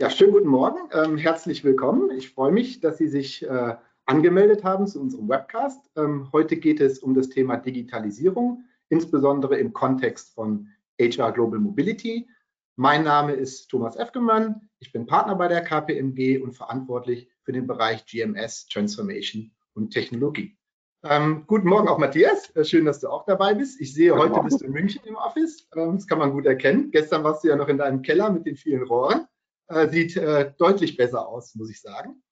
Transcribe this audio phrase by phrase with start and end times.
[0.00, 0.78] Ja, schönen guten Morgen.
[0.92, 2.12] Ähm, herzlich willkommen.
[2.12, 3.74] Ich freue mich, dass Sie sich äh,
[4.06, 5.90] angemeldet haben zu unserem Webcast.
[5.96, 10.68] Ähm, heute geht es um das Thema Digitalisierung, insbesondere im Kontext von
[11.00, 12.28] HR Global Mobility.
[12.76, 14.68] Mein Name ist Thomas Efgemann.
[14.78, 20.56] Ich bin Partner bei der KPMG und verantwortlich für den Bereich GMS, Transformation und Technologie.
[21.02, 23.80] Ähm, guten Morgen auch Matthias, äh, schön, dass du auch dabei bist.
[23.80, 26.92] Ich sehe, heute bist du in München im Office, ähm, das kann man gut erkennen.
[26.92, 29.26] Gestern warst du ja noch in deinem Keller mit den vielen Rohren.
[29.68, 32.22] Äh, sieht äh, deutlich besser aus, muss ich sagen.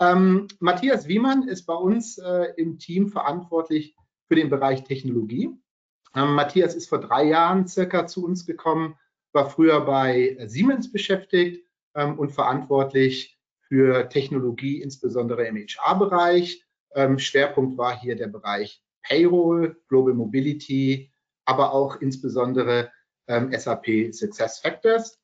[0.00, 3.96] Ähm, Matthias Wiemann ist bei uns äh, im Team verantwortlich
[4.28, 5.50] für den Bereich Technologie.
[6.14, 8.98] Ähm, Matthias ist vor drei Jahren circa zu uns gekommen,
[9.32, 16.62] war früher bei Siemens beschäftigt ähm, und verantwortlich für Technologie, insbesondere im HR-Bereich
[16.94, 21.12] ähm, Schwerpunkt war hier der Bereich Payroll, Global Mobility,
[21.44, 22.90] aber auch insbesondere
[23.28, 25.18] ähm, SAP Success Factors.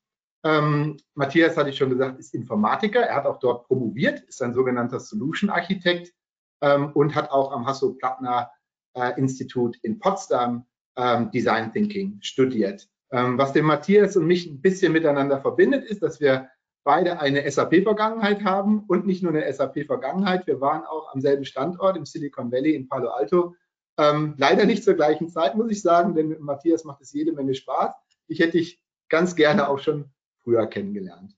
[0.44, 3.00] Ähm, Matthias, hatte ich schon gesagt, ist Informatiker.
[3.00, 6.12] Er hat auch dort promoviert, ist ein sogenannter Solution Architekt
[6.60, 8.50] ähm, und hat auch am Hasso-Plattner
[8.94, 12.88] äh, Institut in Potsdam ähm, Design Thinking studiert.
[13.12, 16.48] Ähm, was den Matthias und mich ein bisschen miteinander verbindet, ist, dass wir
[16.84, 20.46] beide eine SAP-Vergangenheit haben und nicht nur eine SAP-Vergangenheit.
[20.46, 23.54] Wir waren auch am selben Standort im Silicon Valley in Palo Alto.
[23.98, 27.32] Ähm, leider nicht zur gleichen Zeit, muss ich sagen, denn mit Matthias macht es jede
[27.32, 27.92] Menge Spaß.
[28.26, 30.10] Ich hätte dich ganz gerne auch schon
[30.42, 31.36] früher kennengelernt.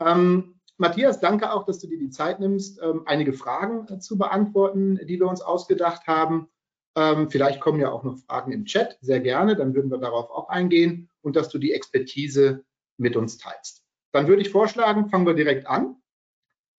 [0.00, 4.16] Ähm, Matthias, danke auch, dass du dir die Zeit nimmst, ähm, einige Fragen äh, zu
[4.16, 6.48] beantworten, die wir uns ausgedacht haben.
[6.96, 10.30] Ähm, vielleicht kommen ja auch noch Fragen im Chat, sehr gerne, dann würden wir darauf
[10.30, 12.64] auch eingehen und dass du die Expertise
[12.96, 13.84] mit uns teilst.
[14.12, 15.96] Dann würde ich vorschlagen, fangen wir direkt an.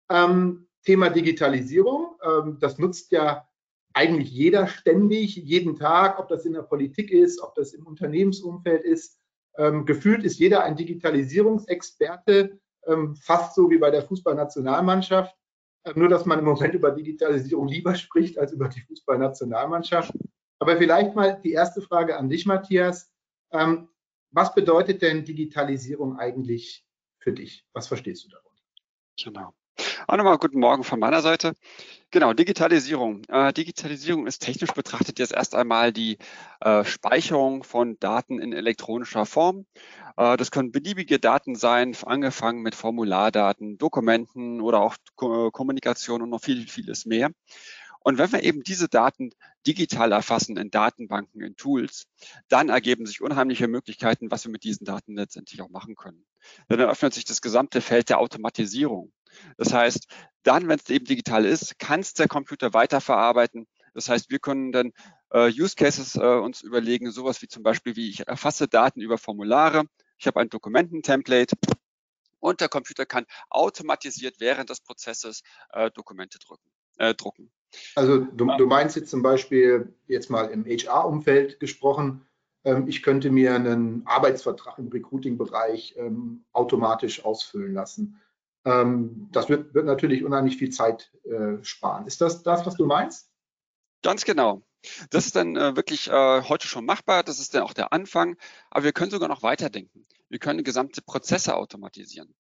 [0.10, 3.48] Ähm, Thema Digitalisierung, ähm, das nutzt ja
[3.94, 8.84] eigentlich jeder ständig, jeden Tag, ob das in der Politik ist, ob das im Unternehmensumfeld
[8.84, 9.21] ist.
[9.58, 15.36] Ähm, gefühlt ist jeder ein Digitalisierungsexperte, ähm, fast so wie bei der Fußballnationalmannschaft.
[15.84, 20.14] Äh, nur, dass man im Moment über Digitalisierung lieber spricht als über die Fußballnationalmannschaft.
[20.60, 23.12] Aber vielleicht mal die erste Frage an dich, Matthias.
[23.52, 23.90] Ähm,
[24.32, 26.86] was bedeutet denn Digitalisierung eigentlich
[27.20, 27.66] für dich?
[27.74, 28.52] Was verstehst du darunter?
[29.24, 29.54] Genau.
[30.08, 31.54] Auch nochmal guten Morgen von meiner Seite.
[32.14, 33.24] Genau, Digitalisierung.
[33.30, 36.18] Äh, Digitalisierung ist technisch betrachtet jetzt erst einmal die
[36.60, 39.66] äh, Speicherung von Daten in elektronischer Form.
[40.18, 46.30] Äh, das können beliebige Daten sein, angefangen mit Formulardaten, Dokumenten oder auch Ko Kommunikation und
[46.32, 47.32] noch viel, vieles mehr.
[48.02, 49.30] Und wenn wir eben diese Daten
[49.66, 52.08] digital erfassen in Datenbanken, in Tools,
[52.50, 56.26] dann ergeben sich unheimliche Möglichkeiten, was wir mit diesen Daten letztendlich auch machen können.
[56.68, 59.14] Dann öffnet sich das gesamte Feld der Automatisierung.
[59.58, 60.08] Das heißt,
[60.44, 63.68] dann, wenn es eben digital ist, kann es der Computer weiterverarbeiten.
[63.94, 64.92] Das heißt, wir können dann
[65.32, 69.18] äh, Use Cases äh, uns überlegen, sowas wie zum Beispiel, wie ich erfasse Daten über
[69.18, 69.84] Formulare.
[70.18, 71.56] Ich habe ein Dokumententemplate
[72.40, 75.42] und der Computer kann automatisiert während des Prozesses
[75.72, 77.52] äh, Dokumente drücken, äh, drucken.
[77.96, 82.26] Also du, du, meinst jetzt zum Beispiel jetzt mal im HR-Umfeld gesprochen,
[82.64, 88.20] ähm, ich könnte mir einen Arbeitsvertrag im Recruiting-Bereich ähm, automatisch ausfüllen lassen.
[88.66, 92.06] Ähm, das wird, wird, natürlich unheimlich viel Zeit äh, sparen.
[92.08, 93.30] Ist das das, was du meinst?
[94.04, 94.64] Ganz genau.
[95.10, 97.24] Das ist dann äh, wirklich äh, heute schon machbar.
[97.24, 98.38] Das ist dann auch der Anfang.
[98.70, 100.06] Aber wir können sogar noch weiterdenken.
[100.30, 102.34] Wir können gesamte Prozesse automatisieren.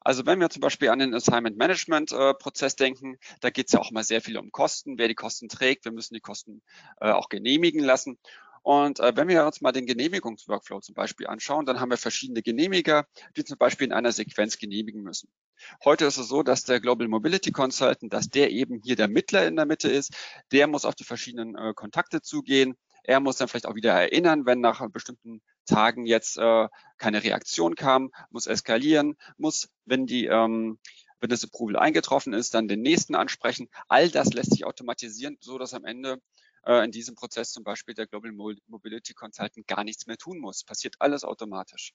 [0.00, 3.72] Also wenn wir zum Beispiel an den Assignment Management äh, Prozess denken, da geht es
[3.72, 5.84] ja auch mal sehr viel um Kosten, wer die Kosten trägt.
[5.84, 6.62] Wir müssen die Kosten
[7.00, 8.18] äh, auch genehmigen lassen.
[8.64, 12.40] Und äh, wenn wir uns mal den Genehmigungsworkflow zum Beispiel anschauen, dann haben wir verschiedene
[12.40, 15.28] Genehmiger, die zum Beispiel in einer Sequenz genehmigen müssen.
[15.84, 19.46] Heute ist es so, dass der Global Mobility Consultant, dass der eben hier der Mittler
[19.46, 20.14] in der Mitte ist,
[20.50, 22.74] der muss auf die verschiedenen äh, Kontakte zugehen.
[23.02, 27.74] Er muss dann vielleicht auch wieder erinnern, wenn nach bestimmten Tagen jetzt äh, keine Reaktion
[27.74, 30.78] kam, muss eskalieren, muss, wenn die ähm,
[31.20, 33.68] wenn das Approval eingetroffen ist, dann den nächsten ansprechen.
[33.88, 36.18] All das lässt sich automatisieren, so dass am Ende
[36.66, 38.32] äh, in diesem Prozess zum Beispiel der Global
[38.66, 40.64] Mobility Consultant gar nichts mehr tun muss.
[40.64, 41.92] Passiert alles automatisch.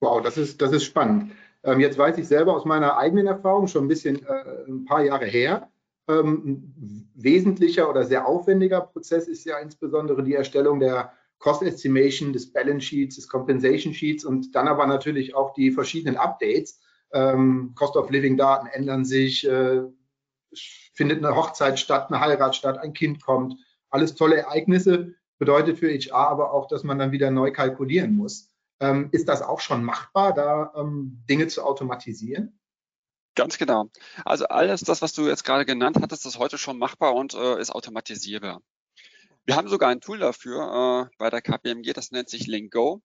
[0.00, 1.32] Wow, das ist, das ist spannend.
[1.62, 5.02] Ähm, jetzt weiß ich selber aus meiner eigenen Erfahrung schon ein bisschen äh, ein paar
[5.02, 5.70] Jahre her.
[6.08, 6.72] Ähm,
[7.14, 12.86] wesentlicher oder sehr aufwendiger Prozess ist ja insbesondere die Erstellung der Cost Estimation, des Balance
[12.86, 16.80] Sheets, des Compensation Sheets und dann aber natürlich auch die verschiedenen Updates.
[17.12, 19.82] Ähm, Cost of Living Daten ändern sich, äh,
[20.94, 23.54] findet eine Hochzeit statt, eine Heirat statt, ein Kind kommt.
[23.90, 28.50] Alles tolle Ereignisse, bedeutet für HR aber auch, dass man dann wieder neu kalkulieren muss.
[28.80, 32.58] Ähm, ist das auch schon machbar, da ähm, Dinge zu automatisieren?
[33.34, 33.90] Ganz genau.
[34.24, 37.60] Also alles das, was du jetzt gerade genannt hattest, ist heute schon machbar und äh,
[37.60, 38.60] ist automatisierbar.
[39.44, 43.02] Wir haben sogar ein Tool dafür äh, bei der KPMG, das nennt sich LinkGo.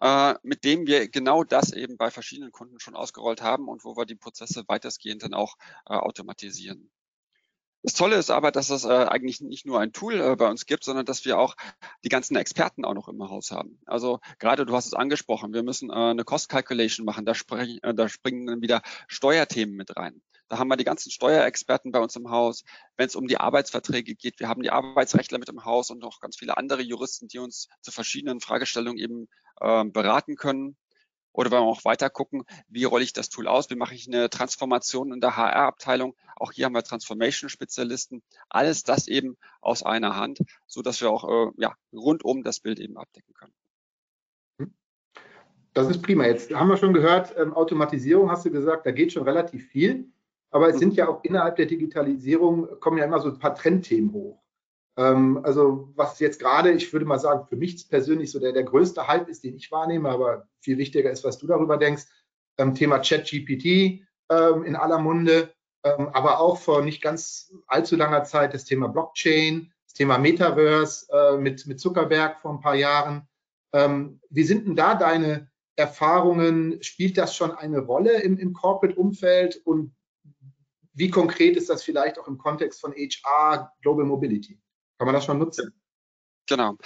[0.00, 3.96] äh, mit dem wir genau das eben bei verschiedenen Kunden schon ausgerollt haben und wo
[3.96, 5.56] wir die Prozesse weitestgehend dann auch
[5.86, 6.90] äh, automatisieren.
[7.84, 10.64] Das Tolle ist aber, dass es äh, eigentlich nicht nur ein Tool äh, bei uns
[10.64, 11.54] gibt, sondern dass wir auch
[12.02, 13.78] die ganzen Experten auch noch im Haus haben.
[13.84, 17.78] Also gerade du hast es angesprochen, wir müssen äh, eine Cost Calculation machen, da, spring,
[17.82, 20.22] äh, da springen dann wieder Steuerthemen mit rein.
[20.48, 22.64] Da haben wir die ganzen Steuerexperten bei uns im Haus.
[22.96, 26.20] Wenn es um die Arbeitsverträge geht, wir haben die Arbeitsrechtler mit im Haus und noch
[26.20, 29.28] ganz viele andere Juristen, die uns zu verschiedenen Fragestellungen eben
[29.60, 30.78] äh, beraten können.
[31.34, 33.68] Oder wenn wir auch weiter gucken, wie rolle ich das Tool aus?
[33.68, 36.14] Wie mache ich eine Transformation in der HR-Abteilung?
[36.36, 38.22] Auch hier haben wir Transformation-Spezialisten.
[38.48, 42.78] Alles das eben aus einer Hand, so dass wir auch äh, ja, rundum das Bild
[42.78, 43.52] eben abdecken können.
[45.74, 46.24] Das ist prima.
[46.24, 50.08] Jetzt haben wir schon gehört, ähm, Automatisierung hast du gesagt, da geht schon relativ viel.
[50.52, 54.12] Aber es sind ja auch innerhalb der Digitalisierung kommen ja immer so ein paar Trendthemen
[54.12, 54.43] hoch.
[54.96, 58.64] Ähm, also was jetzt gerade, ich würde mal sagen, für mich persönlich so der, der
[58.64, 62.04] größte Hype ist, den ich wahrnehme, aber viel wichtiger ist, was du darüber denkst.
[62.58, 65.52] Ähm, Thema ChatGPT ähm, in aller Munde,
[65.82, 71.06] ähm, aber auch vor nicht ganz allzu langer Zeit das Thema Blockchain, das Thema Metaverse
[71.12, 73.28] äh, mit, mit Zuckerberg vor ein paar Jahren.
[73.72, 76.80] Ähm, wie sind denn da deine Erfahrungen?
[76.82, 79.92] Spielt das schon eine Rolle im, im Corporate-Umfeld und
[80.92, 84.60] wie konkret ist das vielleicht auch im Kontext von HR, Global Mobility?
[84.98, 85.72] Kann man das schon nutzen?
[86.46, 86.76] Genau.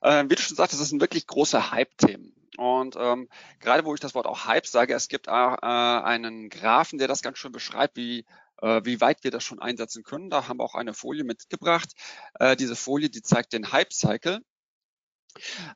[0.00, 2.34] Äh, wie du schon sagtest, das sind wirklich große Hype-Themen.
[2.56, 3.28] Und ähm,
[3.58, 7.22] gerade wo ich das Wort auch Hype sage, es gibt äh, einen Graphen, der das
[7.22, 8.24] ganz schön beschreibt, wie
[8.62, 10.30] äh, wie weit wir das schon einsetzen können.
[10.30, 11.92] Da haben wir auch eine Folie mitgebracht.
[12.38, 14.40] Äh, diese Folie, die zeigt den Hype-Cycle.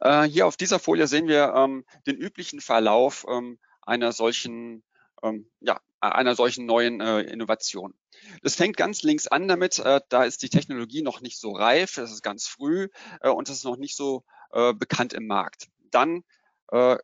[0.00, 4.84] Äh, hier auf dieser Folie sehen wir ähm, den üblichen Verlauf ähm, einer solchen
[5.22, 7.94] ähm, ja, einer solchen neuen äh, Innovation.
[8.42, 11.94] Das fängt ganz links an damit, äh, da ist die Technologie noch nicht so reif,
[11.94, 12.88] das ist ganz früh
[13.20, 15.68] äh, und das ist noch nicht so äh, bekannt im Markt.
[15.90, 16.24] Dann
[16.70, 16.96] äh,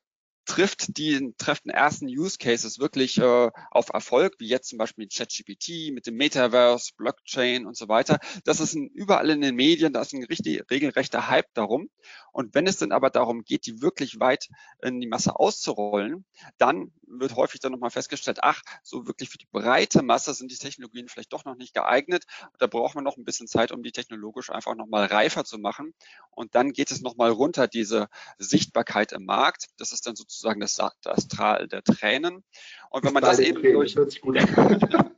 [0.46, 5.14] trifft die treffen ersten Use Cases wirklich äh, auf Erfolg, wie jetzt zum Beispiel mit
[5.14, 8.18] ChatGPT, mit dem Metaverse, Blockchain und so weiter.
[8.44, 11.88] Das ist ein, überall in den Medien, da ist ein richtig regelrechter Hype darum.
[12.32, 14.48] Und wenn es dann aber darum geht, die wirklich weit
[14.82, 16.24] in die Masse auszurollen,
[16.58, 20.56] dann wird häufig dann nochmal festgestellt, ach, so wirklich für die breite Masse sind die
[20.56, 22.24] Technologien vielleicht doch noch nicht geeignet.
[22.58, 25.94] Da braucht man noch ein bisschen Zeit, um die technologisch einfach nochmal reifer zu machen.
[26.30, 28.08] Und dann geht es nochmal runter, diese
[28.38, 29.68] Sichtbarkeit im Markt.
[29.78, 32.44] Das ist dann sozusagen das, das Tal der Tränen.
[32.90, 33.96] Und wenn man das eben durch,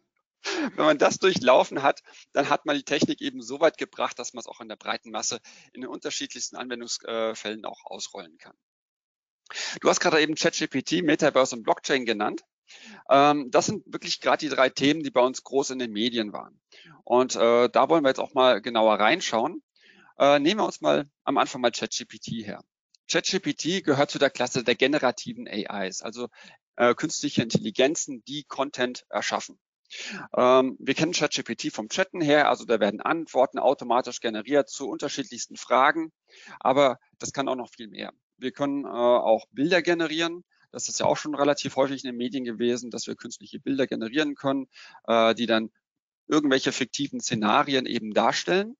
[0.76, 2.02] wenn man das durchlaufen hat,
[2.32, 4.76] dann hat man die Technik eben so weit gebracht, dass man es auch in der
[4.76, 5.40] breiten Masse
[5.72, 8.54] in den unterschiedlichsten Anwendungsfällen auch ausrollen kann.
[9.80, 12.42] Du hast gerade eben ChatGPT, Metaverse und Blockchain genannt.
[13.08, 16.32] Ähm, das sind wirklich gerade die drei Themen, die bei uns groß in den Medien
[16.32, 16.60] waren.
[17.04, 19.62] Und äh, da wollen wir jetzt auch mal genauer reinschauen.
[20.18, 22.62] Äh, nehmen wir uns mal am Anfang mal ChatGPT her.
[23.08, 26.28] ChatGPT gehört zu der Klasse der generativen AIs, also
[26.76, 29.58] äh, künstliche Intelligenzen, die Content erschaffen.
[30.36, 35.56] Ähm, wir kennen ChatGPT vom Chatten her, also da werden Antworten automatisch generiert zu unterschiedlichsten
[35.56, 36.12] Fragen,
[36.58, 38.12] aber das kann auch noch viel mehr.
[38.38, 40.44] Wir können äh, auch Bilder generieren.
[40.72, 43.86] Das ist ja auch schon relativ häufig in den Medien gewesen, dass wir künstliche Bilder
[43.86, 44.68] generieren können,
[45.06, 45.70] äh, die dann
[46.26, 48.76] irgendwelche fiktiven Szenarien eben darstellen.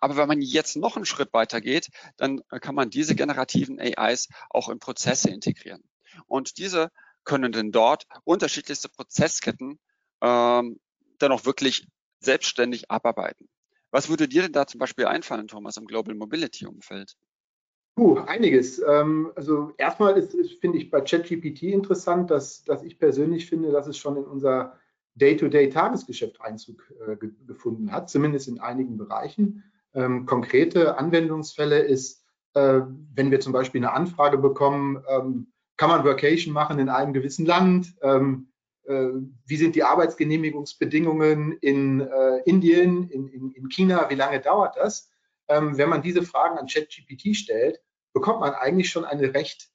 [0.00, 4.28] Aber wenn man jetzt noch einen Schritt weiter geht, dann kann man diese generativen AIs
[4.50, 5.82] auch in Prozesse integrieren.
[6.26, 6.90] Und diese
[7.24, 9.78] können dann dort unterschiedlichste Prozessketten
[10.20, 10.80] ähm,
[11.18, 11.86] dann auch wirklich
[12.20, 13.48] selbstständig abarbeiten.
[13.90, 17.16] Was würde dir denn da zum Beispiel einfallen, Thomas, im Global Mobility Umfeld?
[17.96, 18.80] Puh, einiges.
[18.86, 23.72] Ähm, also erstmal ist, ist finde ich bei ChatGPT interessant, dass, dass ich persönlich finde,
[23.72, 24.78] dass es schon in unser
[25.14, 29.64] Day-to-Day-Tagesgeschäft Einzug äh, ge gefunden hat, zumindest in einigen Bereichen.
[29.94, 32.24] Ähm, konkrete Anwendungsfälle ist,
[32.54, 32.80] äh,
[33.14, 37.46] wenn wir zum Beispiel eine Anfrage bekommen, ähm, kann man Workation machen in einem gewissen
[37.46, 37.94] Land?
[38.02, 38.48] Ähm,
[38.84, 39.08] äh,
[39.46, 44.10] wie sind die Arbeitsgenehmigungsbedingungen in äh, Indien, in, in, in, China?
[44.10, 45.10] Wie lange dauert das?
[45.48, 47.80] Ähm, wenn man diese Fragen an ChatGPT stellt,
[48.12, 49.70] bekommt man eigentlich schon eine recht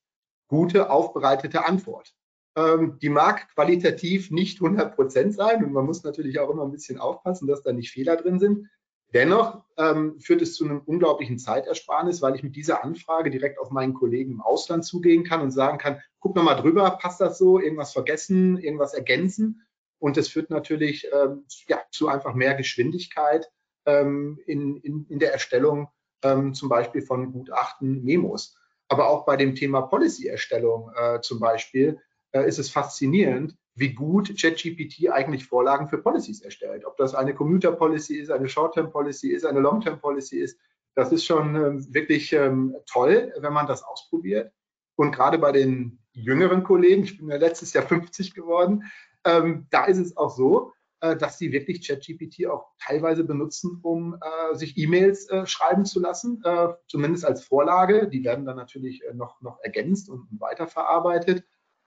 [0.47, 2.13] gute, aufbereitete Antwort.
[2.55, 6.71] Ähm, die mag qualitativ nicht 100 Prozent sein und man muss natürlich auch immer ein
[6.71, 8.67] bisschen aufpassen, dass da nicht Fehler drin sind.
[9.13, 13.71] Dennoch ähm, führt es zu einem unglaublichen Zeitersparnis, weil ich mit dieser Anfrage direkt auf
[13.71, 17.59] meinen Kollegen im Ausland zugehen kann und sagen kann, guck nochmal drüber, passt das so,
[17.59, 19.61] irgendwas vergessen, irgendwas ergänzen.
[19.99, 23.49] Und das führt natürlich ähm, ja, zu einfach mehr Geschwindigkeit
[23.85, 25.87] ähm, in, in, in der Erstellung
[26.21, 28.57] ähm, zum Beispiel von Gutachten, Memos.
[28.87, 32.01] Aber auch bei dem Thema Policy-Erstellung äh, zum Beispiel
[32.41, 36.85] ist es faszinierend, wie gut ChatGPT eigentlich Vorlagen für Policies erstellt.
[36.85, 40.59] Ob das eine Commuter Policy ist, eine Short-Term Policy ist, eine Long-Term Policy ist,
[40.95, 44.51] das ist schon ähm, wirklich ähm, toll, wenn man das ausprobiert.
[44.95, 48.83] Und gerade bei den jüngeren Kollegen, ich bin ja letztes Jahr 50 geworden,
[49.25, 54.15] ähm, da ist es auch so, äh, dass sie wirklich ChatGPT auch teilweise benutzen, um
[54.15, 58.07] äh, sich E-Mails äh, schreiben zu lassen, äh, zumindest als Vorlage.
[58.07, 61.43] Die werden dann natürlich äh, noch, noch ergänzt und weiterverarbeitet.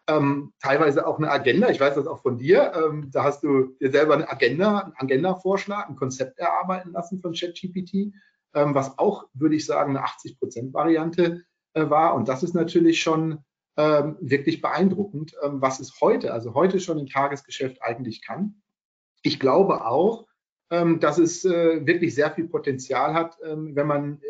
[0.08, 3.76] Ähm, teilweise auch eine Agenda, ich weiß das auch von dir, ähm, da hast du
[3.78, 8.14] dir selber eine Agenda, einen Agenda-Vorschlag, ein Konzept erarbeiten lassen von ChatGPT,
[8.54, 11.42] ähm, was auch, würde ich sagen, eine 80-Prozent-Variante
[11.74, 12.14] äh, war.
[12.14, 13.44] Und das ist natürlich schon
[13.76, 18.62] ähm, wirklich beeindruckend, ähm, was es heute, also heute schon im Tagesgeschäft eigentlich kann.
[19.22, 20.26] Ich glaube auch,
[20.70, 24.20] ähm, dass es äh, wirklich sehr viel Potenzial hat, wenn man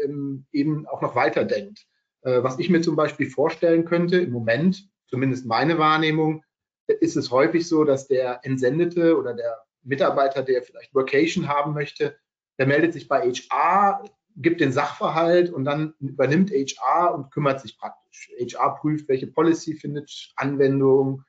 [0.53, 1.87] eben auch noch weiterdenkt.
[2.23, 6.45] Äh, was ich mir zum Beispiel vorstellen könnte, im Moment, zumindest meine Wahrnehmung,
[6.87, 12.17] ist es häufig so, dass der Entsendete oder der Mitarbeiter, der vielleicht Workation haben möchte,
[12.59, 14.05] der meldet sich bei HR,
[14.37, 18.31] gibt den Sachverhalt und dann übernimmt HR und kümmert sich praktisch.
[18.39, 21.23] HR prüft, welche Policy findet Anwendung,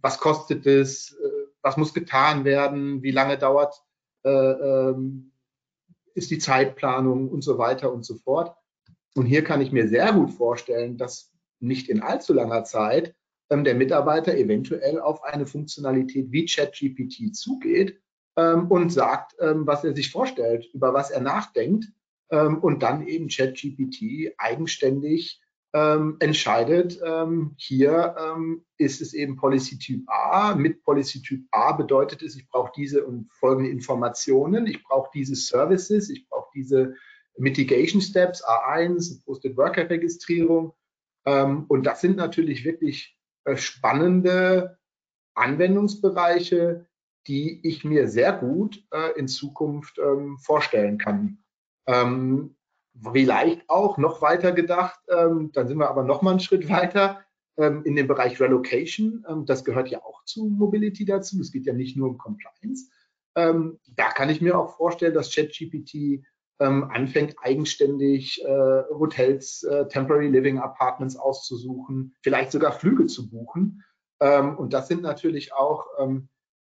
[0.00, 3.74] was kostet es, äh, was muss getan werden, wie lange dauert,
[4.24, 5.32] äh, ähm,
[6.14, 8.56] ist die Zeitplanung und so weiter und so fort.
[9.14, 13.14] Und hier kann ich mir sehr gut vorstellen, dass nicht in allzu langer Zeit
[13.50, 18.00] ähm, der Mitarbeiter eventuell auf eine Funktionalität wie ChatGPT zugeht
[18.36, 21.86] ähm, und sagt, ähm, was er sich vorstellt, über was er nachdenkt
[22.30, 25.40] ähm, und dann eben ChatGPT eigenständig
[25.74, 28.14] ähm, entscheidet, ähm, hier
[28.78, 30.54] ist es eben Policy Typ A.
[30.54, 35.34] Mit Policy Typ A bedeutet es, ich brauche diese und folgende Informationen, ich brauche diese
[35.34, 36.94] Services, ich brauche diese
[37.38, 40.72] Mitigation Steps, A1, Posted Worker Registrierung.
[41.26, 44.78] Ähm, und das sind natürlich wirklich äh, spannende
[45.34, 46.86] Anwendungsbereiche,
[47.26, 51.38] die ich mir sehr gut äh, in Zukunft ähm, vorstellen kann.
[51.86, 52.56] Ähm,
[53.12, 57.22] Vielleicht auch noch weiter gedacht, dann sind wir aber noch mal einen Schritt weiter
[57.58, 59.22] in dem Bereich Relocation.
[59.44, 61.38] Das gehört ja auch zu Mobility dazu.
[61.42, 62.90] Es geht ja nicht nur um Compliance.
[63.34, 66.24] Da kann ich mir auch vorstellen, dass ChatGPT
[66.60, 73.84] ähm, anfängt, eigenständig äh, Hotels, äh, Temporary Living Apartments auszusuchen, vielleicht sogar Flüge zu buchen.
[74.20, 75.86] Ähm, und das sind natürlich auch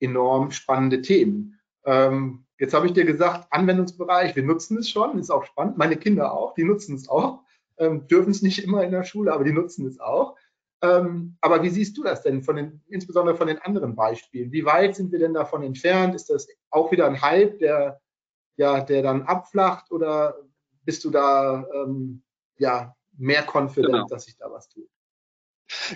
[0.00, 1.58] enorm spannende Themen.
[1.84, 5.78] Ähm, jetzt habe ich dir gesagt, Anwendungsbereich, wir nutzen es schon, ist auch spannend.
[5.78, 7.40] Meine Kinder auch, die nutzen es auch,
[7.78, 10.36] ähm, dürfen es nicht immer in der Schule, aber die nutzen es auch.
[10.82, 14.50] Ähm, aber wie siehst du das denn, von den, insbesondere von den anderen Beispielen?
[14.50, 16.14] Wie weit sind wir denn davon entfernt?
[16.14, 18.00] Ist das auch wieder ein Hype, der,
[18.56, 20.36] ja, der dann abflacht oder
[20.84, 22.22] bist du da ähm,
[22.56, 24.06] ja, mehr confident, genau.
[24.06, 24.88] dass sich da was tut?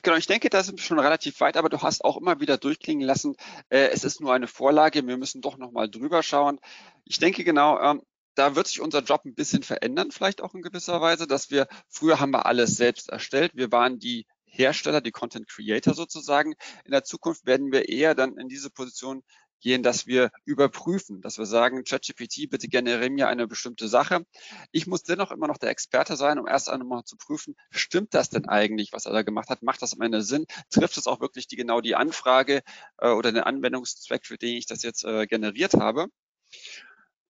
[0.03, 2.57] Genau, ich denke, da sind wir schon relativ weit, aber du hast auch immer wieder
[2.57, 3.37] durchklingen lassen,
[3.69, 6.61] äh, es ist nur eine Vorlage, wir müssen doch nochmal drüber schauen.
[7.05, 8.03] Ich denke genau, ähm,
[8.35, 11.67] da wird sich unser Job ein bisschen verändern, vielleicht auch in gewisser Weise, dass wir,
[11.89, 16.55] früher haben wir alles selbst erstellt, wir waren die Hersteller, die Content Creator sozusagen.
[16.85, 19.23] In der Zukunft werden wir eher dann in diese Position
[19.67, 24.25] gehen, dass wir überprüfen, dass wir sagen, ChatGPT, bitte generiere mir eine bestimmte Sache.
[24.71, 28.31] Ich muss dennoch immer noch der Experte sein, um erst einmal zu prüfen, stimmt das
[28.31, 29.63] denn eigentlich, was er da gemacht hat?
[29.63, 30.47] Macht das am Ende Sinn?
[30.71, 32.63] Trifft es auch wirklich die, genau die Anfrage
[32.99, 36.07] äh, oder den Anwendungszweck, für den ich das jetzt äh, generiert habe?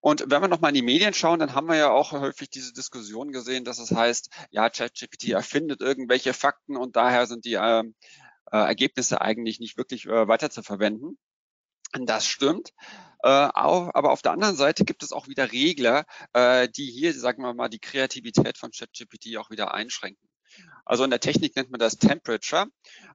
[0.01, 2.75] Und wenn wir nochmal in die Medien schauen, dann haben wir ja auch häufig diese
[2.75, 7.83] Diskussion gesehen, dass es heißt, ja, ChatGPT erfindet irgendwelche Fakten und daher sind die äh,
[8.53, 11.17] äh, Ergebnisse eigentlich nicht wirklich äh, weiter zu verwenden.
[12.05, 12.75] Das stimmt.
[13.23, 17.43] Äh, aber auf der anderen Seite gibt es auch wieder Regler, äh, die hier, sagen
[17.43, 20.29] wir mal, die Kreativität von ChatGPT auch wieder einschränken.
[20.85, 22.67] Also in der Technik nennt man das Temperature.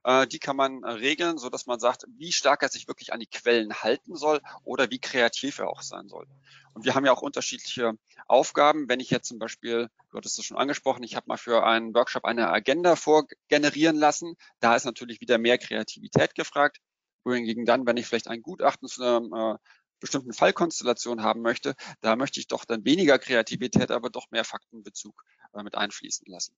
[0.04, 3.20] Äh, die kann man regeln, so dass man sagt, wie stark er sich wirklich an
[3.20, 6.26] die Quellen halten soll oder wie kreativ er auch sein soll.
[6.74, 7.94] Und wir haben ja auch unterschiedliche
[8.26, 8.88] Aufgaben.
[8.88, 11.94] Wenn ich jetzt zum Beispiel, du hattest es schon angesprochen, ich habe mal für einen
[11.94, 14.36] Workshop eine Agenda vorgenerieren lassen.
[14.60, 16.80] Da ist natürlich wieder mehr Kreativität gefragt
[17.24, 19.58] wohingegen dann, wenn ich vielleicht ein Gutachten zu einer äh,
[20.02, 25.22] bestimmten Fallkonstellation haben möchte, da möchte ich doch dann weniger Kreativität, aber doch mehr Faktenbezug
[25.54, 26.56] äh, mit einfließen lassen.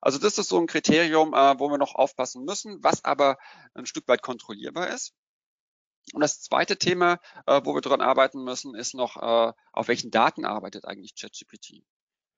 [0.00, 3.36] Also das ist so ein Kriterium, äh, wo wir noch aufpassen müssen, was aber
[3.74, 5.12] ein Stück weit kontrollierbar ist.
[6.14, 10.10] Und das zweite Thema, äh, wo wir dran arbeiten müssen, ist noch, äh, auf welchen
[10.10, 11.84] Daten arbeitet eigentlich ChatGPT?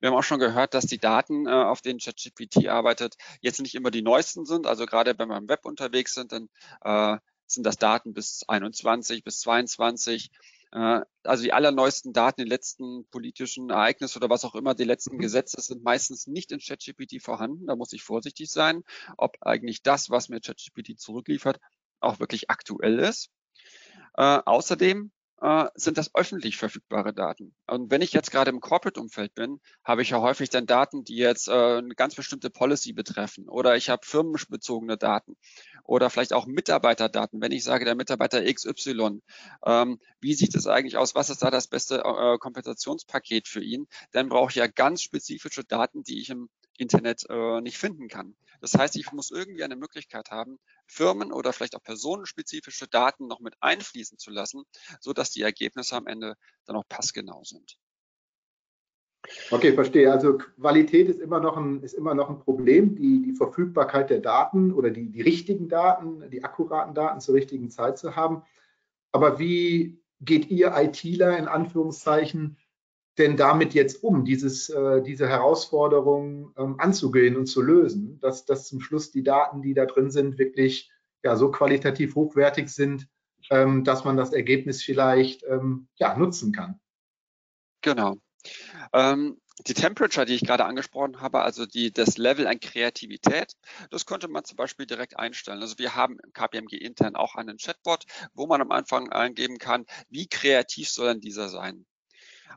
[0.01, 3.75] Wir haben auch schon gehört, dass die Daten, äh, auf denen ChatGPT arbeitet, jetzt nicht
[3.75, 4.67] immer die neuesten sind.
[4.67, 6.49] Also gerade wenn wir im Web unterwegs sind, dann
[6.83, 7.19] äh,
[7.53, 10.31] sind das Daten bis 21, bis 22.
[10.73, 15.17] Äh, also die allerneuesten Daten, die letzten politischen Ereignisse oder was auch immer, die letzten
[15.17, 15.21] mhm.
[15.21, 17.67] Gesetze sind meistens nicht in ChatGPT vorhanden.
[17.67, 18.85] Da muss ich vorsichtig sein,
[19.17, 21.61] ob eigentlich das, was mir ChatGPT zurückliefert,
[22.01, 23.31] auch wirklich aktuell ist.
[24.17, 27.55] Äh, außerdem äh, sind das öffentlich verfügbare Daten.
[27.67, 31.17] Und wenn ich jetzt gerade im Corporate-Umfeld bin, habe ich ja häufig dann Daten, die
[31.17, 35.37] jetzt äh, eine ganz bestimmte Policy betreffen oder ich habe firmenbezogene Daten
[35.85, 37.41] oder vielleicht auch Mitarbeiterdaten.
[37.41, 39.23] Wenn ich sage, der Mitarbeiter XY,
[39.65, 41.15] ähm, wie sieht es eigentlich aus?
[41.15, 43.87] Was ist da das beste äh, Kompensationspaket für ihn?
[44.13, 48.35] Dann brauche ich ja ganz spezifische Daten, die ich im Internet äh, nicht finden kann.
[48.61, 50.59] Das heißt, ich muss irgendwie eine Möglichkeit haben,
[50.91, 54.65] Firmen oder vielleicht auch personenspezifische Daten noch mit einfließen zu lassen,
[55.01, 56.35] so dass die Ergebnisse am Ende
[56.67, 57.79] dann auch passgenau sind.
[59.51, 60.11] Okay, verstehe.
[60.11, 62.97] Also Qualität ist immer noch ein, ist immer noch ein Problem.
[62.97, 67.71] Die, die Verfügbarkeit der Daten oder die, die richtigen Daten, die akkuraten Daten zur richtigen
[67.71, 68.43] Zeit zu haben.
[69.13, 72.57] Aber wie geht ihr ITler in Anführungszeichen
[73.21, 78.67] denn damit jetzt um, dieses, äh, diese Herausforderung ähm, anzugehen und zu lösen, dass, dass
[78.67, 80.91] zum Schluss die Daten, die da drin sind, wirklich
[81.23, 83.07] ja, so qualitativ hochwertig sind,
[83.51, 86.81] ähm, dass man das Ergebnis vielleicht ähm, ja, nutzen kann?
[87.83, 88.17] Genau.
[88.93, 93.53] Ähm, die Temperature, die ich gerade angesprochen habe, also die, das Level an Kreativität,
[93.91, 95.61] das könnte man zum Beispiel direkt einstellen.
[95.61, 99.85] Also wir haben im KPMG intern auch einen Chatbot, wo man am Anfang eingeben kann,
[100.09, 101.85] wie kreativ soll denn dieser sein.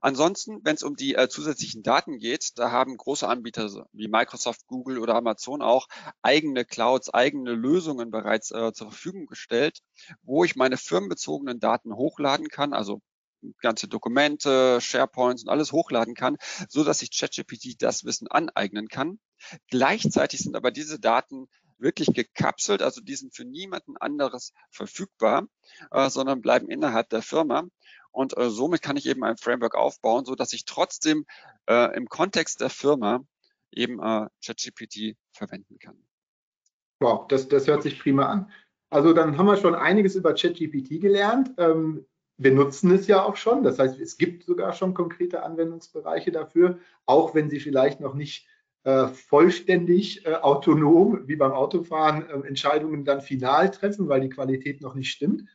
[0.02, 4.68] Ansonsten, wenn es um die äh, zusätzlichen Daten geht, da haben große Anbieter wie Microsoft,
[4.68, 5.88] Google oder Amazon auch
[6.22, 9.80] eigene Clouds, eigene Lösungen bereits äh, zur Verfügung gestellt,
[10.24, 13.02] wo ich meine firmenbezogenen Daten hochladen kann, also
[13.60, 16.38] ganze Dokumente, SharePoints und alles hochladen kann,
[16.70, 19.20] so dass sich ChatGPT das Wissen aneignen kann.
[19.70, 21.48] Gleichzeitig sind aber diese Daten
[21.78, 25.48] wirklich gekapselt, also die sind für niemanden anderes verfügbar,
[25.92, 27.66] äh, sondern bleiben innerhalb der Firma.
[28.14, 31.26] Und äh, somit kann ich eben ein Framework aufbauen, so dass ich trotzdem
[31.68, 33.26] äh, im Kontext der Firma
[33.72, 35.98] eben äh, ChatGPT verwenden kann.
[37.02, 38.52] Wow, das, das hört sich prima an.
[38.90, 41.52] Also dann haben wir schon einiges über ChatGPT gelernt.
[41.58, 42.06] Ähm,
[42.38, 43.64] wir nutzen es ja auch schon.
[43.64, 48.48] Das heißt, es gibt sogar schon konkrete Anwendungsbereiche dafür, auch wenn sie vielleicht noch nicht
[48.84, 54.82] äh, vollständig äh, autonom, wie beim Autofahren, äh, Entscheidungen dann final treffen, weil die Qualität
[54.82, 55.46] noch nicht stimmt.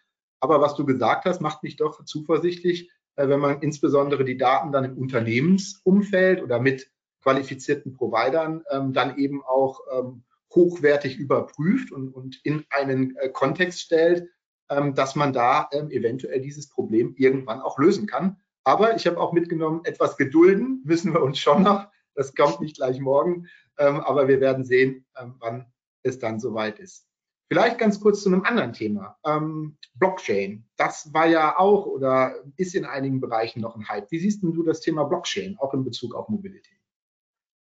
[0.40, 4.72] Aber was du gesagt hast, macht mich doch zuversichtlich, äh, wenn man insbesondere die Daten
[4.72, 6.90] dann im Unternehmensumfeld oder mit
[7.22, 10.22] qualifizierten Providern ähm, dann eben auch ähm,
[10.54, 14.28] hochwertig überprüft und, und in einen äh, Kontext stellt,
[14.70, 18.38] ähm, dass man da eventuell dieses Problem irgendwann auch lösen kann.
[18.64, 21.88] Aber ich habe auch mitgenommen, etwas gedulden müssen wir uns schon noch.
[22.14, 25.06] Das kommt nicht gleich morgen, aber wir werden sehen,
[25.38, 27.07] wann es dann soweit ist.
[27.48, 29.18] Vielleicht ganz kurz zu einem anderen Thema.
[29.24, 34.10] Ähm, Blockchain, das war ja auch oder ist in einigen Bereichen noch ein Hype.
[34.10, 36.78] Wie siehst du das Thema Blockchain, auch in Bezug auf Mobility?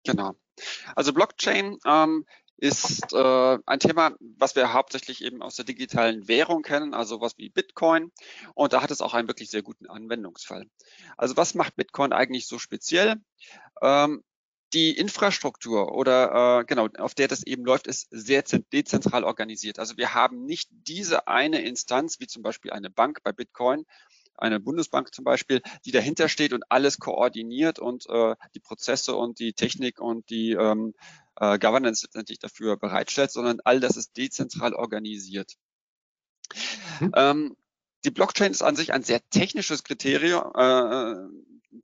[0.04, 0.34] Genau.
[0.94, 2.26] Also Blockchain ähm,
[2.58, 7.38] ist äh, ein Thema, was wir hauptsächlich eben aus der digitalen Währung kennen, also was
[7.38, 8.10] wie Bitcoin.
[8.54, 10.66] Und da hat es auch einen wirklich sehr guten Anwendungsfall.
[11.16, 13.16] Also was macht Bitcoin eigentlich so speziell?
[13.80, 14.24] Ähm,
[14.72, 19.78] die Infrastruktur oder äh, genau, auf der das eben läuft, ist sehr dezentral organisiert.
[19.78, 23.86] Also wir haben nicht diese eine Instanz, wie zum Beispiel eine Bank bei Bitcoin,
[24.36, 29.38] eine Bundesbank zum Beispiel, die dahinter steht und alles koordiniert und äh, die Prozesse und
[29.38, 30.94] die Technik und die ähm,
[31.36, 35.54] äh, Governance letztendlich dafür bereitstellt, sondern all das ist dezentral organisiert.
[37.00, 37.12] Mhm.
[37.16, 37.56] Ähm,
[38.04, 41.16] die Blockchain ist an sich ein sehr technisches Kriterium, äh,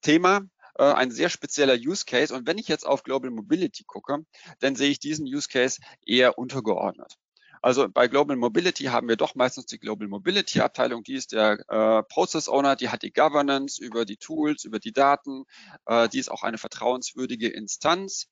[0.01, 0.43] Thema,
[0.77, 2.35] äh, ein sehr spezieller Use Case.
[2.35, 4.25] Und wenn ich jetzt auf Global Mobility gucke,
[4.61, 7.17] dann sehe ich diesen Use Case eher untergeordnet.
[7.63, 11.65] Also bei Global Mobility haben wir doch meistens die Global Mobility Abteilung, die ist der
[11.71, 15.45] äh, Process Owner, die hat die Governance über die Tools, über die Daten,
[15.87, 18.27] äh, die ist auch eine vertrauenswürdige Instanz.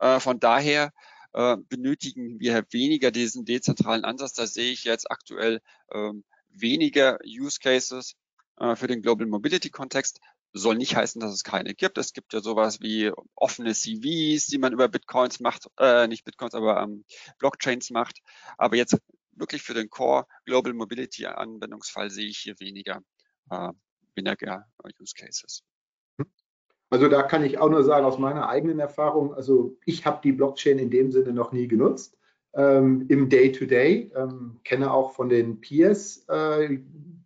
[0.00, 0.90] Äh, von daher
[1.32, 4.32] äh, benötigen wir weniger diesen dezentralen Ansatz.
[4.32, 5.60] Da sehe ich jetzt aktuell
[5.92, 8.16] ähm, weniger Use Cases
[8.58, 10.18] äh, für den Global Mobility Kontext,
[10.52, 11.98] soll nicht heißen, dass es keine gibt.
[11.98, 16.54] Es gibt ja sowas wie offene CVs, die man über Bitcoins macht, äh, nicht Bitcoins,
[16.54, 17.04] aber ähm,
[17.38, 18.20] Blockchains macht.
[18.58, 18.98] Aber jetzt
[19.32, 23.00] wirklich für den Core Global Mobility Anwendungsfall sehe ich hier weniger,
[23.50, 23.70] äh,
[24.14, 24.66] weniger
[25.00, 25.62] Use Cases.
[26.90, 30.32] Also da kann ich auch nur sagen, aus meiner eigenen Erfahrung, also ich habe die
[30.32, 32.18] Blockchain in dem Sinne noch nie genutzt.
[32.54, 36.80] Ähm, Im Day-to-Day, -Day, ähm, kenne auch von den Peers äh,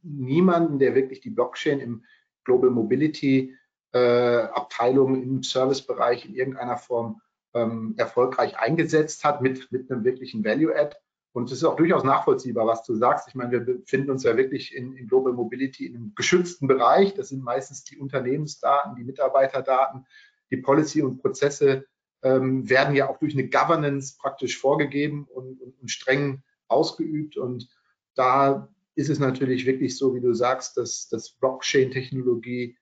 [0.04, 2.04] niemanden, der wirklich die Blockchain im
[2.46, 3.54] Global Mobility
[3.92, 7.20] äh, Abteilung im Servicebereich in irgendeiner Form
[7.54, 10.96] ähm, erfolgreich eingesetzt hat mit, mit einem wirklichen Value-Add.
[11.32, 13.28] Und es ist auch durchaus nachvollziehbar, was du sagst.
[13.28, 17.14] Ich meine, wir befinden uns ja wirklich in, in Global Mobility in einem geschützten Bereich.
[17.14, 20.06] Das sind meistens die Unternehmensdaten, die Mitarbeiterdaten,
[20.50, 21.84] die Policy und Prozesse
[22.22, 27.36] ähm, werden ja auch durch eine Governance praktisch vorgegeben und, und, und streng ausgeübt.
[27.36, 27.68] Und
[28.14, 32.76] da ist es natürlich wirklich so, wie du sagst, dass, dass Blockchain-Technologie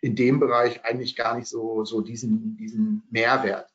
[0.00, 3.68] in dem Bereich eigentlich gar nicht so, so diesen, diesen Mehrwert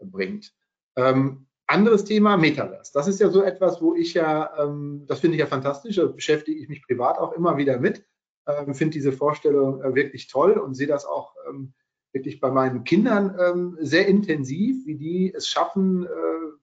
[0.00, 0.54] bringt.
[0.96, 2.92] Ähm, anderes Thema, Metaverse.
[2.94, 6.06] Das ist ja so etwas, wo ich ja, ähm, das finde ich ja fantastisch, da
[6.06, 8.06] beschäftige ich mich privat auch immer wieder mit,
[8.46, 11.74] ähm, finde diese Vorstellung äh, wirklich toll und sehe das auch ähm,
[12.12, 16.08] wirklich bei meinen Kindern ähm, sehr intensiv, wie die es schaffen, äh,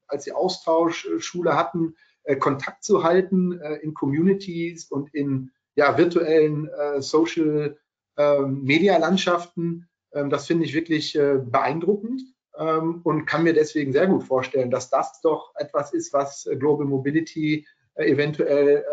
[0.08, 6.68] als sie Austauschschule hatten, äh, Kontakt zu halten äh, in Communities und in ja, virtuellen
[6.68, 7.78] äh, Social
[8.18, 9.88] ähm, Media Landschaften.
[10.14, 12.22] Ähm, das finde ich wirklich äh, beeindruckend
[12.58, 16.56] ähm, und kann mir deswegen sehr gut vorstellen, dass das doch etwas ist, was äh,
[16.56, 17.66] Global Mobility
[17.98, 18.84] eventuell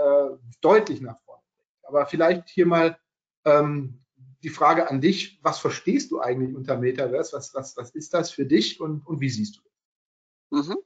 [0.60, 1.84] deutlich nach vorne bringt.
[1.88, 2.96] Aber vielleicht hier mal
[3.44, 4.00] ähm,
[4.44, 7.36] die Frage an dich, was verstehst du eigentlich unter Metaverse?
[7.36, 10.68] Was, was, was ist das für dich und, und wie siehst du das?
[10.68, 10.76] Mhm.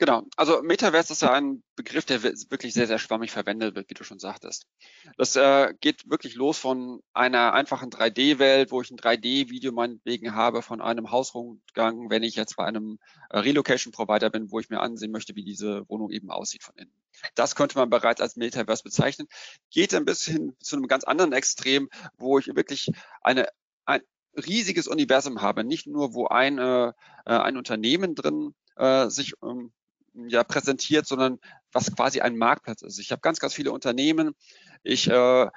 [0.00, 3.94] Genau, also Metaverse ist ja ein Begriff, der wirklich sehr, sehr schwammig verwendet wird, wie
[3.94, 4.68] du schon sagtest.
[5.16, 10.62] Das äh, geht wirklich los von einer einfachen 3D-Welt, wo ich ein 3D-Video meinetwegen habe
[10.62, 15.10] von einem Hausrundgang, wenn ich jetzt bei einem äh, Relocation-Provider bin, wo ich mir ansehen
[15.10, 16.94] möchte, wie diese Wohnung eben aussieht von innen.
[17.34, 19.26] Das könnte man bereits als Metaverse bezeichnen.
[19.70, 23.48] Geht ein bisschen zu einem ganz anderen Extrem, wo ich wirklich eine,
[23.84, 24.02] ein
[24.36, 26.92] riesiges Universum habe, nicht nur, wo ein, äh,
[27.24, 29.72] ein Unternehmen drin äh, sich ähm,
[30.14, 31.38] ja präsentiert, sondern
[31.72, 32.98] was quasi ein Marktplatz ist.
[32.98, 34.34] Ich habe ganz, ganz viele Unternehmen.
[34.82, 35.48] Ich äh,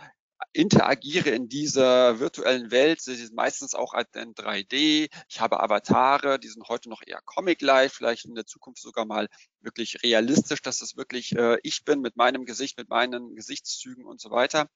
[0.54, 5.10] interagiere in dieser virtuellen Welt, sie sind meistens auch in 3D.
[5.30, 9.28] Ich habe Avatare, die sind heute noch eher Comic-like, vielleicht in der Zukunft sogar mal
[9.62, 14.20] wirklich realistisch, dass es wirklich äh, ich bin mit meinem Gesicht, mit meinen Gesichtszügen und
[14.20, 14.68] so weiter,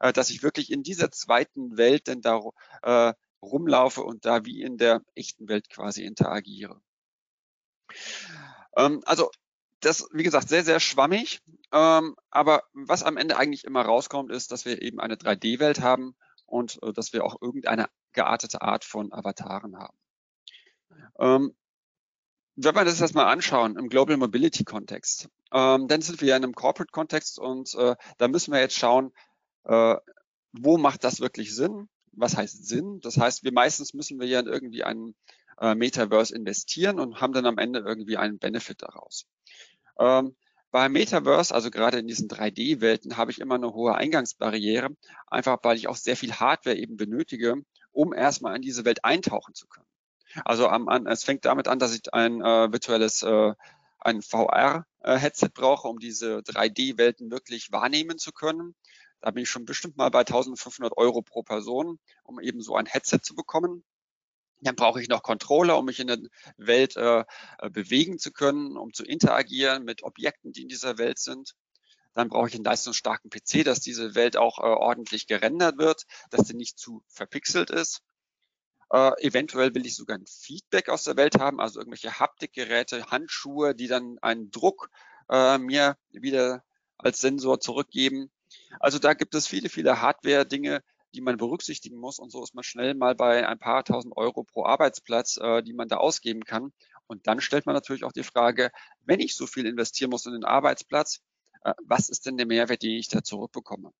[0.00, 2.40] äh, dass ich wirklich in dieser zweiten Welt denn da
[2.82, 3.12] äh,
[3.42, 6.80] rumlaufe und da wie in der echten Welt quasi interagiere.
[8.86, 9.30] Ähm, also
[9.80, 11.40] das, wie gesagt, sehr, sehr schwammig.
[11.72, 16.14] Ähm, aber was am Ende eigentlich immer rauskommt, ist, dass wir eben eine 3D-Welt haben
[16.46, 19.96] und äh, dass wir auch irgendeine geartete Art von Avataren haben.
[21.18, 21.54] Ähm,
[22.56, 26.36] wenn wir das jetzt mal anschauen im Global Mobility Kontext, ähm, dann sind wir ja
[26.36, 29.12] in einem Corporate Kontext und äh, da müssen wir jetzt schauen,
[29.64, 29.96] äh,
[30.52, 31.88] wo macht das wirklich Sinn?
[32.12, 33.00] Was heißt Sinn?
[33.00, 35.14] Das heißt, wir meistens müssen wir ja irgendwie einen
[35.60, 39.26] äh, Metaverse investieren und haben dann am Ende irgendwie einen Benefit daraus.
[39.98, 40.34] Ähm,
[40.70, 44.90] bei Metaverse, also gerade in diesen 3D-Welten, habe ich immer eine hohe Eingangsbarriere,
[45.26, 47.56] einfach weil ich auch sehr viel Hardware eben benötige,
[47.92, 49.86] um erstmal in diese Welt eintauchen zu können.
[50.44, 53.52] Also am, an, es fängt damit an, dass ich ein äh, virtuelles, äh,
[53.98, 58.76] ein VR-Headset äh, brauche, um diese 3D-Welten wirklich wahrnehmen zu können.
[59.20, 62.86] Da bin ich schon bestimmt mal bei 1500 Euro pro Person, um eben so ein
[62.86, 63.84] Headset zu bekommen.
[64.60, 66.18] Dann brauche ich noch Controller, um mich in der
[66.56, 67.24] Welt äh,
[67.58, 71.54] äh, bewegen zu können, um zu interagieren mit Objekten, die in dieser Welt sind.
[72.12, 76.46] Dann brauche ich einen leistungsstarken PC, dass diese Welt auch äh, ordentlich gerendert wird, dass
[76.46, 78.02] sie nicht zu verpixelt ist.
[78.90, 83.74] Äh, eventuell will ich sogar ein Feedback aus der Welt haben, also irgendwelche Haptikgeräte, Handschuhe,
[83.74, 84.90] die dann einen Druck
[85.28, 86.64] äh, mir wieder
[86.98, 88.30] als Sensor zurückgeben.
[88.78, 90.82] Also da gibt es viele, viele Hardware-Dinge,
[91.14, 92.18] die man berücksichtigen muss.
[92.18, 95.72] Und so ist man schnell mal bei ein paar tausend Euro pro Arbeitsplatz, äh, die
[95.72, 96.72] man da ausgeben kann.
[97.06, 98.70] Und dann stellt man natürlich auch die Frage,
[99.04, 101.20] wenn ich so viel investieren muss in den Arbeitsplatz,
[101.64, 103.92] äh, was ist denn der Mehrwert, den ich da zurückbekomme?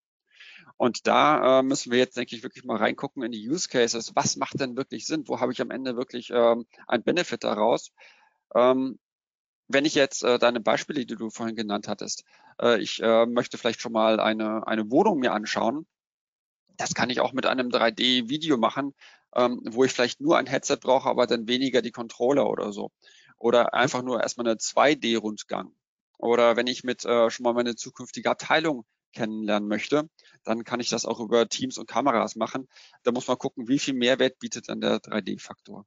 [0.77, 4.13] Und da äh, müssen wir jetzt, denke ich, wirklich mal reingucken in die Use Cases.
[4.15, 5.25] Was macht denn wirklich Sinn?
[5.27, 7.93] Wo habe ich am Ende wirklich ähm, ein Benefit daraus?
[8.55, 8.99] Ähm,
[9.73, 12.25] wenn ich jetzt äh, deine Beispiele, die du vorhin genannt hattest,
[12.61, 15.87] äh, ich äh, möchte vielleicht schon mal eine, eine Wohnung mir anschauen,
[16.77, 18.95] das kann ich auch mit einem 3D-Video machen,
[19.35, 22.91] ähm, wo ich vielleicht nur ein Headset brauche, aber dann weniger die Controller oder so.
[23.37, 25.73] Oder einfach nur erstmal eine 2D-Rundgang.
[26.19, 30.09] Oder wenn ich mit äh, schon mal meine zukünftige Abteilung kennenlernen möchte,
[30.45, 32.69] dann kann ich das auch über Teams und Kameras machen.
[33.05, 35.87] Da muss man gucken, wie viel Mehrwert bietet dann der 3D-Faktor.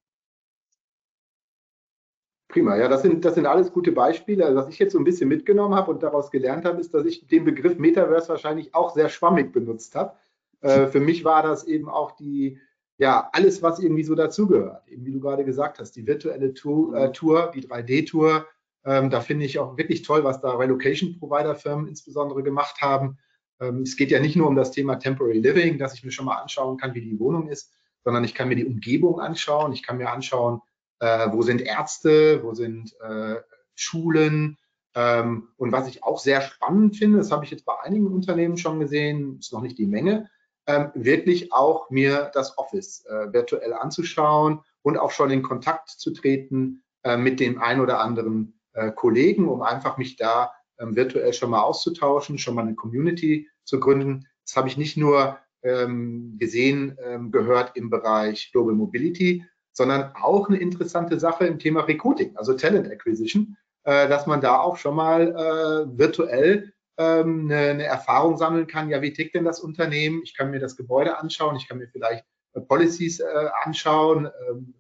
[2.54, 4.46] Prima, ja, das sind, das sind alles gute Beispiele.
[4.46, 7.04] Also, was ich jetzt so ein bisschen mitgenommen habe und daraus gelernt habe, ist, dass
[7.04, 10.14] ich den Begriff Metaverse wahrscheinlich auch sehr schwammig benutzt habe.
[10.62, 12.60] Äh, für mich war das eben auch die,
[13.00, 14.88] ja, alles, was irgendwie so dazugehört.
[14.88, 18.46] Eben wie du gerade gesagt hast, die virtuelle Tour, äh, Tour die 3D-Tour.
[18.86, 23.18] Ähm, da finde ich auch wirklich toll, was da Relocation-Provider-Firmen insbesondere gemacht haben.
[23.60, 26.28] Ähm, es geht ja nicht nur um das Thema Temporary Living, dass ich mir schon
[26.28, 29.74] mal anschauen kann, wie die Wohnung ist, sondern ich kann mir die Umgebung anschauen.
[29.74, 30.62] Ich kann mir anschauen,
[31.04, 33.36] äh, wo sind Ärzte, wo sind äh,
[33.76, 34.58] Schulen,
[34.96, 38.58] ähm, und was ich auch sehr spannend finde, das habe ich jetzt bei einigen Unternehmen
[38.58, 40.30] schon gesehen, ist noch nicht die Menge,
[40.68, 46.12] ähm, wirklich auch mir das Office äh, virtuell anzuschauen und auch schon in Kontakt zu
[46.12, 51.34] treten äh, mit dem ein oder anderen äh, Kollegen, um einfach mich da ähm, virtuell
[51.34, 54.28] schon mal auszutauschen, schon mal eine Community zu gründen.
[54.46, 60.48] Das habe ich nicht nur ähm, gesehen, ähm, gehört im Bereich Global Mobility, sondern auch
[60.48, 64.96] eine interessante Sache im Thema Recruiting, also Talent Acquisition, äh, dass man da auch schon
[64.96, 68.90] mal äh, virtuell ähm, eine, eine, Erfahrung sammeln kann.
[68.90, 70.22] Ja, wie tickt denn das Unternehmen?
[70.24, 73.26] Ich kann mir das Gebäude anschauen, ich kann mir vielleicht äh, Policies äh,
[73.64, 74.76] anschauen, ähm,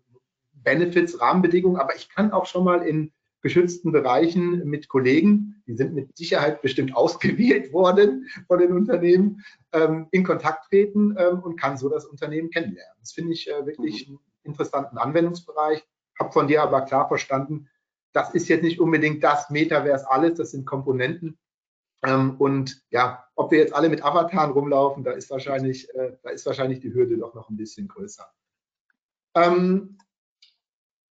[0.53, 5.93] Benefits, Rahmenbedingungen, aber ich kann auch schon mal in geschützten Bereichen mit Kollegen, die sind
[5.93, 11.77] mit Sicherheit bestimmt ausgewählt worden von den Unternehmen, ähm, in Kontakt treten ähm, und kann
[11.77, 12.95] so das Unternehmen kennenlernen.
[12.99, 15.85] Das finde ich äh, wirklich einen interessanten Anwendungsbereich.
[16.19, 17.69] Habe von dir aber klar verstanden,
[18.13, 21.39] das ist jetzt nicht unbedingt das Metaverse alles, das sind Komponenten.
[22.03, 26.29] Ähm, und ja, ob wir jetzt alle mit Avataren rumlaufen, da ist wahrscheinlich, äh, da
[26.29, 28.29] ist wahrscheinlich die Hürde doch noch ein bisschen größer.
[29.35, 29.97] Ähm,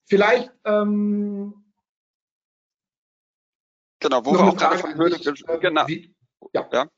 [0.05, 1.63] vielleicht ähm,
[4.01, 5.87] Genau, wo wir auch gerade von Hürde, äh, genau.
[5.87, 6.15] Wie,
[6.53, 6.67] ja.
[6.71, 6.89] ja.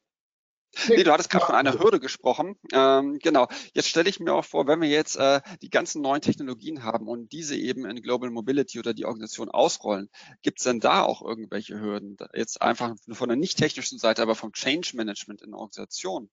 [0.87, 2.55] Nee, du hattest gerade von einer Hürde gesprochen.
[2.71, 3.47] Ähm, genau.
[3.73, 7.07] Jetzt stelle ich mir auch vor, wenn wir jetzt äh, die ganzen neuen Technologien haben
[7.07, 10.09] und diese eben in Global Mobility oder die Organisation ausrollen,
[10.41, 12.17] gibt es denn da auch irgendwelche Hürden?
[12.33, 16.29] Jetzt einfach von der nicht technischen Seite, aber vom Change Management in der Organisation?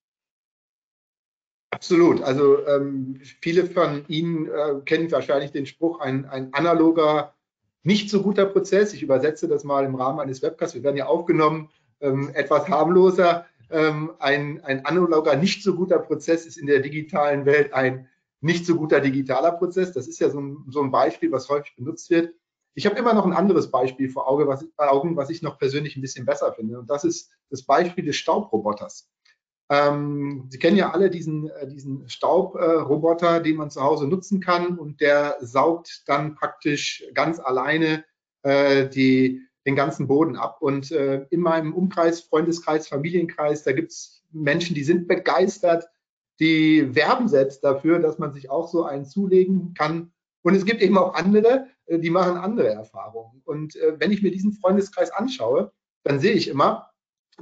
[1.70, 2.22] Absolut.
[2.22, 7.34] Also ähm, viele von Ihnen äh, kennen wahrscheinlich den Spruch, ein, ein analoger
[7.82, 8.94] nicht so guter Prozess.
[8.94, 10.74] Ich übersetze das mal im Rahmen eines Webcasts.
[10.74, 11.70] Wir werden ja aufgenommen,
[12.00, 13.46] ähm, etwas harmloser.
[13.70, 18.08] Ähm, ein, ein analoger, nicht so guter Prozess ist in der digitalen Welt ein
[18.40, 19.92] nicht so guter digitaler Prozess.
[19.92, 22.34] Das ist ja so ein, so ein Beispiel, was häufig benutzt wird.
[22.74, 25.96] Ich habe immer noch ein anderes Beispiel vor Auge, was, Augen, was ich noch persönlich
[25.96, 26.78] ein bisschen besser finde.
[26.78, 29.10] Und das ist das Beispiel des Staubroboters.
[29.70, 34.40] Ähm, Sie kennen ja alle diesen, äh, diesen Staubroboter, äh, den man zu Hause nutzen
[34.40, 38.04] kann und der saugt dann praktisch ganz alleine
[38.42, 40.62] äh, die, den ganzen Boden ab.
[40.62, 45.86] Und äh, in meinem Umkreis, Freundeskreis, Familienkreis, da gibt es Menschen, die sind begeistert,
[46.40, 50.10] die werben selbst dafür, dass man sich auch so einen zulegen kann.
[50.42, 53.42] Und es gibt eben auch andere, äh, die machen andere Erfahrungen.
[53.44, 55.70] Und äh, wenn ich mir diesen Freundeskreis anschaue,
[56.02, 56.88] dann sehe ich immer,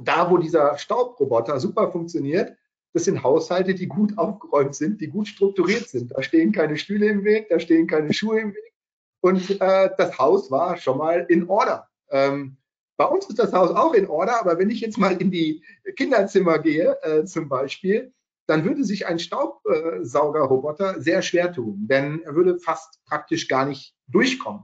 [0.01, 2.57] da, wo dieser Staubroboter super funktioniert,
[2.93, 6.11] das sind Haushalte, die gut aufgeräumt sind, die gut strukturiert sind.
[6.11, 8.73] Da stehen keine Stühle im Weg, da stehen keine Schuhe im Weg.
[9.21, 11.86] Und äh, das Haus war schon mal in Order.
[12.11, 12.57] Ähm,
[12.97, 15.63] bei uns ist das Haus auch in Order, aber wenn ich jetzt mal in die
[15.95, 18.11] Kinderzimmer gehe, äh, zum Beispiel,
[18.47, 23.93] dann würde sich ein Staubsaugerroboter sehr schwer tun, denn er würde fast praktisch gar nicht
[24.07, 24.63] durchkommen.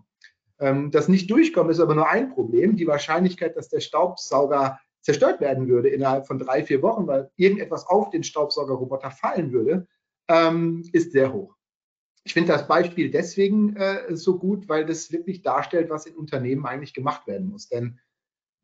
[0.59, 2.77] Ähm, das Nicht-Durchkommen ist aber nur ein Problem.
[2.77, 7.85] Die Wahrscheinlichkeit, dass der Staubsauger zerstört werden würde innerhalb von drei, vier Wochen, weil irgendetwas
[7.85, 9.85] auf den Staubsaugerroboter fallen würde,
[10.29, 11.55] ähm, ist sehr hoch.
[12.25, 16.65] Ich finde das Beispiel deswegen äh, so gut, weil das wirklich darstellt, was in Unternehmen
[16.65, 17.67] eigentlich gemacht werden muss.
[17.67, 17.99] Denn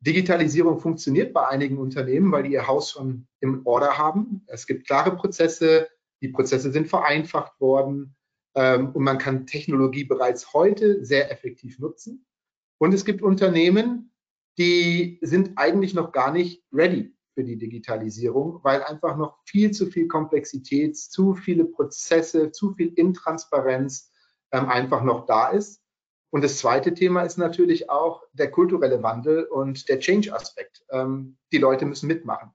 [0.00, 4.42] Digitalisierung funktioniert bei einigen Unternehmen, weil die ihr Haus schon im Order haben.
[4.46, 5.88] Es gibt klare Prozesse,
[6.22, 8.16] die Prozesse sind vereinfacht worden
[8.54, 12.24] ähm, und man kann Technologie bereits heute sehr effektiv nutzen.
[12.78, 14.14] Und es gibt Unternehmen,
[14.56, 19.86] die sind eigentlich noch gar nicht ready für die Digitalisierung, weil einfach noch viel zu
[19.86, 24.12] viel Komplexität, zu viele Prozesse, zu viel Intransparenz
[24.52, 25.80] ähm, einfach noch da ist.
[26.28, 30.84] Und das zweite Thema ist natürlich auch der kulturelle Wandel und der Change-Aspekt.
[30.90, 32.50] Ähm, die Leute müssen mitmachen.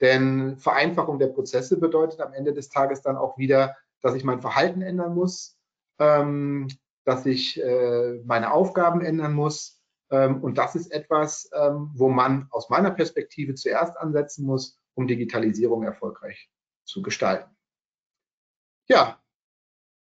[0.00, 4.40] Denn Vereinfachung der Prozesse bedeutet am Ende des Tages dann auch wieder, dass ich mein
[4.40, 5.58] Verhalten ändern muss,
[5.98, 6.68] ähm,
[7.04, 9.79] dass ich äh, meine Aufgaben ändern muss,
[10.10, 15.84] und das ist etwas, ähm, wo man aus meiner Perspektive zuerst ansetzen muss, um Digitalisierung
[15.84, 16.50] erfolgreich
[16.84, 17.50] zu gestalten.
[18.88, 19.22] Ja,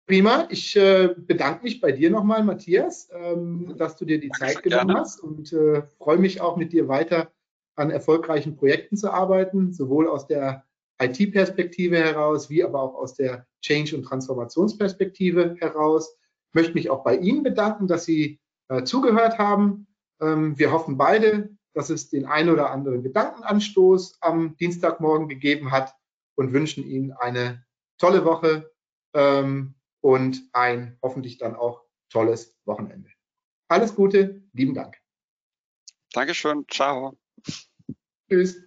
[0.06, 0.46] prima.
[0.50, 4.88] Ich äh, bedanke mich bei dir nochmal, Matthias, ähm, dass du dir die Zeit genommen
[4.88, 5.00] gerne.
[5.00, 7.32] hast und äh, freue mich auch mit dir weiter
[7.74, 10.64] an erfolgreichen Projekten zu arbeiten, sowohl aus der
[10.98, 16.16] IT-Perspektive heraus, wie aber auch aus der Change- und Transformationsperspektive heraus.
[16.48, 19.86] Ich möchte mich auch bei Ihnen bedanken, dass Sie äh, zugehört haben.
[20.20, 25.94] Ähm, wir hoffen beide, dass es den ein oder anderen Gedankenanstoß am Dienstagmorgen gegeben hat
[26.34, 27.64] und wünschen Ihnen eine
[27.98, 28.72] tolle Woche
[29.14, 33.10] ähm, und ein hoffentlich dann auch tolles Wochenende.
[33.68, 34.96] Alles Gute, lieben Dank.
[36.12, 37.18] Dankeschön, ciao.
[38.28, 38.65] Tschüss.